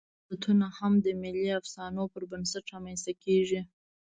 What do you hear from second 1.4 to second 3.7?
افسانو پر بنسټ رامنځ ته کېږي.